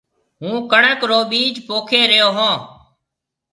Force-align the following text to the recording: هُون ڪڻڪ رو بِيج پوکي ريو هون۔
هُون 0.41 0.55
ڪڻڪ 0.71 0.99
رو 1.09 1.19
بِيج 1.31 1.55
پوکي 1.67 2.01
ريو 2.11 2.29
هون۔ 2.37 2.53